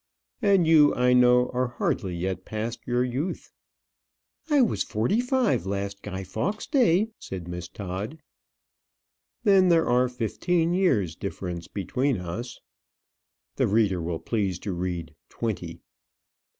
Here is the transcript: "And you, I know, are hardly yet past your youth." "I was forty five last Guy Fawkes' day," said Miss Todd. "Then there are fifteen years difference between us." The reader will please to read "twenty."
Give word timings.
"And 0.41 0.65
you, 0.65 0.95
I 0.95 1.13
know, 1.13 1.49
are 1.53 1.67
hardly 1.67 2.15
yet 2.15 2.43
past 2.43 2.87
your 2.87 3.03
youth." 3.03 3.51
"I 4.49 4.59
was 4.61 4.81
forty 4.81 5.21
five 5.21 5.67
last 5.67 6.01
Guy 6.01 6.23
Fawkes' 6.23 6.65
day," 6.65 7.11
said 7.19 7.47
Miss 7.47 7.67
Todd. 7.67 8.17
"Then 9.43 9.69
there 9.69 9.85
are 9.87 10.09
fifteen 10.09 10.73
years 10.73 11.15
difference 11.15 11.67
between 11.67 12.17
us." 12.17 12.59
The 13.57 13.67
reader 13.67 14.01
will 14.01 14.17
please 14.17 14.57
to 14.61 14.73
read 14.73 15.13
"twenty." 15.29 15.81